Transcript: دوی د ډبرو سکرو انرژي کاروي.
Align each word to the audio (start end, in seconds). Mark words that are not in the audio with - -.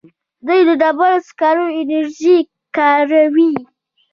دوی 0.45 0.61
د 0.67 0.69
ډبرو 0.81 1.25
سکرو 1.27 1.65
انرژي 1.81 2.37
کاروي. 2.77 3.51